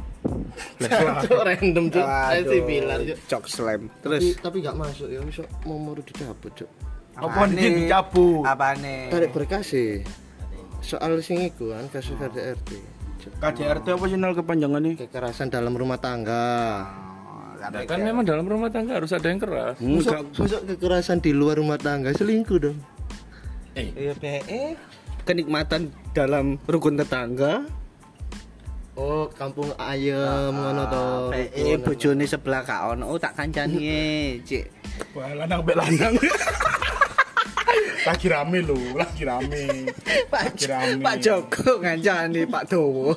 [1.25, 2.05] Cuk random cuk.
[2.05, 3.17] Ente bilar cuk.
[3.29, 3.81] Cok slam.
[4.03, 6.69] Terus tapi gak masuk ya, iso mau dicabut cuk.
[7.15, 8.43] Apa nih dicabut?
[8.43, 9.07] Apane?
[9.07, 10.03] Tarik berkas sih.
[10.83, 12.69] Soal sing iku kan kasus KDRT.
[13.23, 13.31] Cuk.
[13.41, 14.99] KDRT apa channel kepanjangannya?
[14.99, 16.85] Kekerasan dalam rumah tangga.
[17.65, 19.81] Nah, kan memang dalam rumah tangga harus ada yang keras.
[19.81, 22.77] Masuk, masuk kekerasan di luar rumah tangga selingkuh dong.
[23.73, 24.77] Iya, PE.
[25.25, 27.65] Kenikmatan dalam rukun tetangga.
[28.95, 31.35] Oh, kampung ayam ngono to.
[31.35, 33.11] PE bojone sebelah ka ono.
[33.11, 34.71] Oh, tak kancani e, Cik.
[35.11, 36.15] Wah, lanang bek lanang.
[38.07, 39.91] lagi rame lho, lagi rame.
[40.31, 41.03] Pak Lagi rame.
[41.03, 43.11] Pak Joko ngancani Pak Dowo.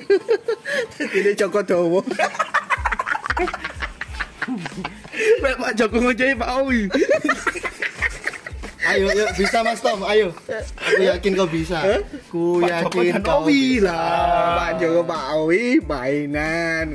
[1.22, 2.02] Ini Joko Dowo.
[5.62, 6.90] Pak Joko ngojai Pak Owi.
[8.88, 10.32] Ayo, yuk bisa Mas Tom, ayo.
[10.80, 11.78] Aku yakin kau bisa.
[12.32, 13.92] Ku yakin kau bisa.
[13.92, 14.56] lah.
[14.56, 16.88] Pak Joko Pak Owi mainan.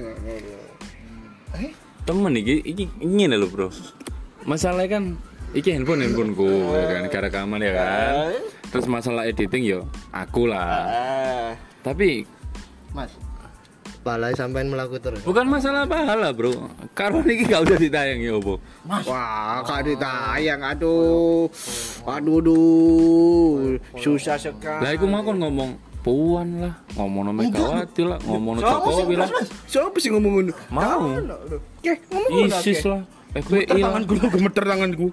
[2.04, 3.70] Temen iki iki ngene lho, Bro.
[4.44, 5.04] Masalahnya kan
[5.56, 8.14] iki handphone handphoneku ya kan, gara rekaman ya kan.
[8.74, 9.80] Terus masalah editing yo
[10.10, 10.90] aku lah.
[11.86, 12.26] Tapi
[12.92, 13.14] Mas.
[14.04, 15.24] Balai sampean melaku terus.
[15.24, 16.52] bukan masalah pahala, Bro.
[16.92, 18.60] Karo iki gak usah ditayang ya opo.
[18.84, 21.48] Wah, kak ditayang aduh.
[22.04, 23.80] Aduh duh.
[23.96, 24.84] Susah sekali.
[24.84, 29.30] Lah iku mau kon ngomong Puan lah, ngomong sama Megawati lah, ngomong sama Jokowi lah.
[29.72, 30.54] Siapa sih ngomong ngono?
[30.68, 31.16] Mau.
[31.80, 32.60] Oke, ngomong ngono.
[32.60, 33.88] ISIS lah, FPI lah.
[33.88, 35.08] Tanganku lho gemeter tanganku.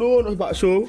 [0.00, 0.88] Ono bakso.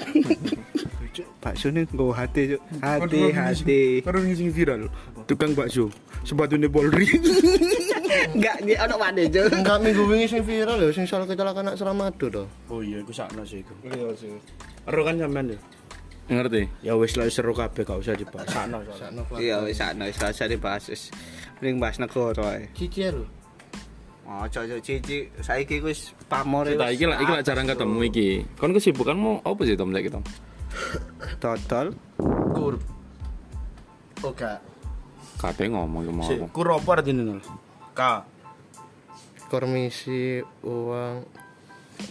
[1.43, 2.61] Bakso nih gue hati, Cuk.
[2.79, 3.81] hati, hati.
[3.99, 4.87] Karo sing viral.
[5.25, 5.89] Tukang bakso.
[6.21, 7.09] Sepatune Polri.
[8.35, 9.49] Enggak, dia ono mana Cuk.
[9.53, 12.43] Enggak minggu wingi sing viral lho, sing soal kecelakaan anak Suramadu to.
[12.69, 13.73] Oh iya, iku sakno sih iku.
[13.85, 14.29] Iya sih.
[14.85, 15.57] Ero kan sampean ya.
[16.25, 16.61] Ngerti?
[16.81, 18.49] Ya wis lah seru kabeh gak usah dibahas.
[18.49, 18.81] Sakno.
[18.97, 21.13] Sakno Iya, wis sakno wis rasa dibahas wis.
[21.61, 22.69] Mending bahas negara ae.
[22.73, 23.25] Cici ya lho.
[24.25, 25.29] Oh, cocok cici.
[25.41, 28.29] Saiki wis pamor Kita iki lah, iki lah jarang ketemu iki.
[28.57, 30.23] Kon kesibukanmu apa sih Tom saiki Tom?
[31.37, 31.93] Total.
[32.57, 32.75] Kur.
[34.25, 34.33] Oh
[35.35, 36.45] Kate ngomong sama aku.
[36.49, 37.39] Kur apa artine nol?
[37.91, 38.01] K.
[39.45, 41.15] Kormisi uang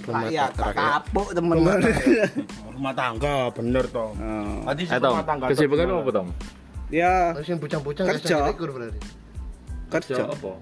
[0.03, 0.75] rumah Rakyat, rakyat.
[0.75, 1.81] kapuk temen-temen.
[2.71, 4.11] Rumah tangga, bener toh.
[4.15, 4.59] Oh.
[4.65, 6.29] Tadi Eh Tom, kesibukanmu apa Tom?
[6.89, 8.55] Ya, Terus yang bucang-bucang Kerja.
[9.91, 10.17] kerja.
[10.27, 10.53] apa?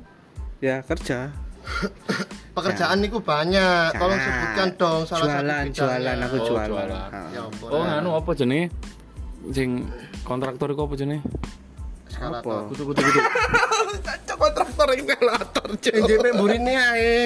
[0.59, 1.19] Ya, kerja.
[2.57, 3.95] Pekerjaan niku banyak.
[3.95, 5.73] Tolong Nah, sebutkan dong salah jualan, satu bidangnya.
[5.73, 6.69] jualan aku Oh, jualan.
[6.69, 7.11] jualan.
[7.11, 7.29] Ah.
[7.31, 7.43] Ya.
[7.65, 8.67] Oh, nganu apa jenenge?
[9.51, 9.69] Sing
[10.23, 11.23] kontraktor iku apa jenenge?
[12.13, 12.69] Eskalator.
[12.69, 13.21] Kutu kutu kutu.
[14.37, 15.69] kontraktor instalator.
[15.81, 17.17] NJP burine ae.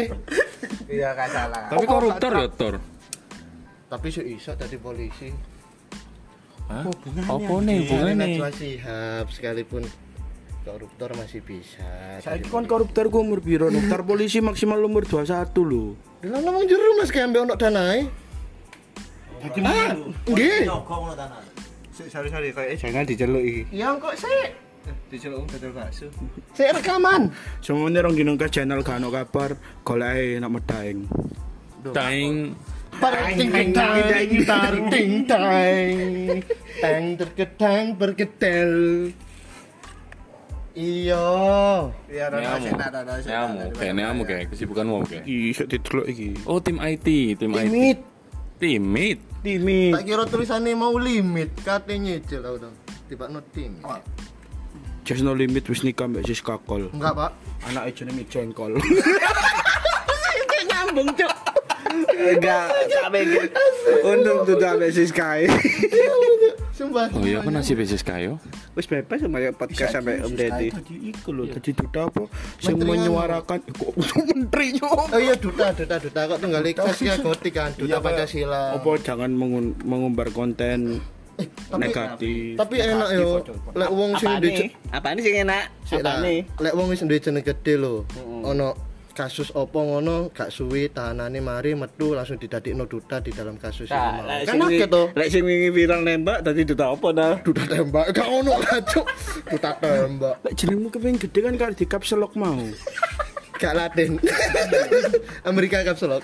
[0.86, 1.66] Iya, gak salah.
[1.72, 2.74] Tapi koruptor ya, Tor.
[3.86, 5.30] Tapi sih iso dadi polisi.
[6.66, 6.82] Hah?
[6.82, 8.26] Apa nih Hubungannya hubungannya?
[8.26, 9.86] Najwa Shihab sekalipun
[10.66, 11.86] koruptor masih bisa.
[12.18, 13.70] Saiki kon koruptor ku umur piro?
[13.70, 15.94] Daftar polisi maksimal umur 21 lho.
[16.26, 18.10] Dalam namang jero Mas kayak ambek ono danae.
[19.62, 19.94] Ah,
[20.26, 20.66] nggih.
[22.10, 23.62] Sorry, sorry, kayak jangan diceluk iki.
[23.70, 24.65] Ya kok sih.
[25.06, 26.10] Diceluk betul bakso.
[26.54, 27.30] Saya rekaman.
[27.62, 29.54] Semuanya rong dino ke channel gak ono kabar,
[29.86, 31.06] golek nak medaeng.
[31.94, 32.54] Taing
[32.96, 33.70] Ting ting ting
[34.48, 36.40] tar ting tang.
[36.80, 38.72] Tang terketang bergetel.
[40.76, 41.28] Iya.
[42.08, 42.68] Iya, Neamu,
[43.24, 45.24] neamu, kayak neamu kayak kesibukanmu kayak.
[45.24, 46.36] Iki iso didelok iki.
[46.48, 47.68] Oh tim IT, tim IT.
[47.68, 47.98] Limit.
[48.56, 49.18] Timit.
[49.44, 49.92] Timi.
[49.92, 52.74] Tak kira tulisannya mau limit, katanya nyicil aku dong.
[53.06, 53.78] Tiba no tim.
[55.06, 56.90] Just no limit wis nikah mbak sis kakol.
[56.90, 57.30] Enggak, Pak.
[57.70, 58.74] Anaknya jenenge jengkol.
[60.66, 61.32] nyambung, Cuk.
[62.16, 63.22] Enggak, sampai
[64.04, 65.42] Untung tuh sampai Siskai.
[66.76, 67.08] Sumpah.
[67.16, 68.36] Oh iya, apa nasib bisnis kayo?
[68.76, 70.68] Wis bebas sama ya podcast sampai Om Deddy.
[70.68, 72.28] Tadi iku lho, tadi duta apa?
[72.60, 73.96] Sing menyuarakan kok
[74.28, 74.84] menteri yo.
[74.84, 78.76] Oh iya duta duta duta kok tunggal ikhlas ya gotik kan duta Pancasila.
[78.76, 79.32] Apa jangan
[79.88, 81.00] mengumbar konten
[81.36, 82.52] tapi- negatif.
[82.56, 83.28] Tapi enak yo.
[83.72, 84.48] Lek wong sing Apa di
[85.12, 85.64] nih sing enak?
[85.82, 86.16] Sik Apa lah.
[86.22, 86.38] nih?
[86.58, 88.04] Lek wong wis duwe jeneng gede lho.
[88.42, 88.68] Ono
[89.12, 93.96] kasus opo ngono gak suwi tahanane mari metu langsung didadekno duta di dalam kasus ini.
[93.96, 94.44] mau.
[94.44, 95.02] Kan sing akeh to.
[95.12, 97.34] Lek sing wingi viral nembak tadi duta apa dah?
[97.40, 99.08] Duta tembak gak ono kacuk.
[99.46, 100.40] Duta tembak.
[100.42, 102.56] Lek jenengmu kepengin gede kan kalau di caps lock mau.
[103.56, 104.20] Gak Latin.
[105.48, 106.20] Amerika Caps Lock.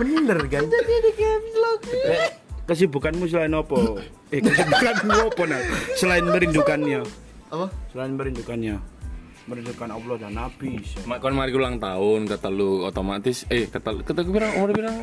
[0.00, 0.64] Bener kan?
[0.64, 2.28] Eh,
[2.62, 3.98] Kesibukanmu selain apa?
[4.30, 5.60] Eh, kesibukanmu apa nah?
[5.94, 7.00] Selain merindukannya.
[7.50, 7.66] Apa?
[7.90, 8.76] Selain merindukannya.
[9.42, 10.78] Merindukan Allah dan Nabi.
[11.02, 14.94] Mak kon mari ulang tahun kata lu otomatis eh kata kata pira umur pira?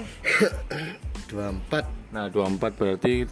[1.28, 3.28] 24 Nah, 24 berarti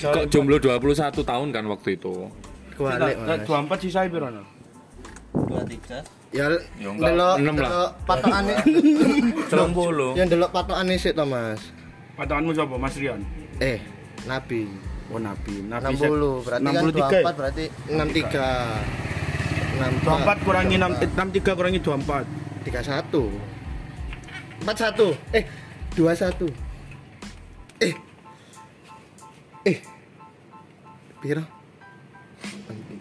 [0.00, 2.30] kok jomblo 21 tahun kan waktu itu.
[2.78, 3.42] kualik Mas.
[3.44, 4.44] 24 sisa piro no?
[6.30, 6.46] Ya
[6.78, 7.70] Ya enggak, delok enam lah.
[7.70, 8.54] delok patokane.
[9.48, 10.08] Celong bolo.
[10.14, 11.60] Yang delok patokane sik to Mas.
[12.14, 13.20] Patokanmu sapa Mas Rian?
[13.60, 13.80] Eh,
[14.28, 14.68] Nabi.
[15.08, 15.62] Oh Nabi.
[15.64, 17.22] Nabi 60 berarti kan 63.
[17.22, 19.76] 24 berarti 63.
[19.76, 22.46] 24 kurangi 6 eh, 63 kurangi 24.
[22.66, 23.30] 31
[24.66, 25.44] 41 eh
[25.94, 26.50] 21
[27.78, 27.94] eh
[29.62, 29.78] eh
[31.22, 31.44] piro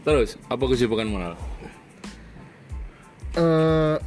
[0.06, 1.34] Terus, apa kesibukan moral?
[3.36, 3.98] eh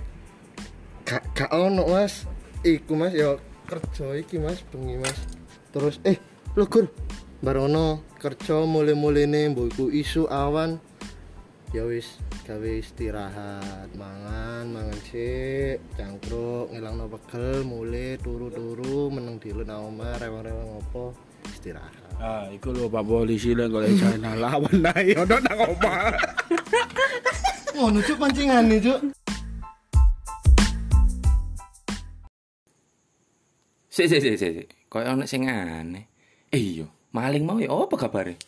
[1.03, 2.25] gak gak ono mas
[2.63, 3.35] iku mas ya
[3.67, 5.19] kerja iki mas bengi mas
[5.75, 6.17] terus eh
[6.59, 6.91] lho gur
[7.39, 10.83] barono kerja mulai-mulai mbok iku isu awan.
[11.71, 13.95] Ya wis gawe istirahat.
[13.95, 21.15] Mangan mangan sik cangkruk ngilangno pegel mulai turu-turu meneng dilu nang omah rewang-rewang opo
[21.47, 21.95] istirahat.
[22.19, 26.11] Ah, iku lho Pak Polisi lek golek channel lawan nae ono nang omah.
[27.79, 28.99] ngono cuk pancingane cuk.
[33.95, 34.67] Sik sik sik sik.
[34.91, 36.18] Kayak ono sing aneh.
[36.49, 38.41] Eh iya, maling mau ya apa kabare?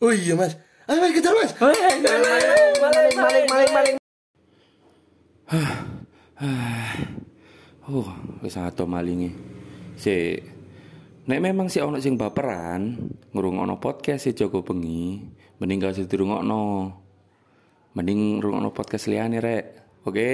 [0.00, 0.56] oh iya mas
[0.88, 1.52] ayo mas kejar mas
[7.90, 8.06] Oh,
[8.40, 9.34] wis ato malinge.
[9.98, 10.46] Sik.
[11.26, 12.96] Nek memang si ono sing baperan,
[13.34, 15.18] ngrungokno podcast si Joko Bengi,
[15.58, 16.62] mending gak usah dirungokno.
[17.98, 19.64] Mending ngrungokno podcast liyane rek.
[20.06, 20.30] Oke?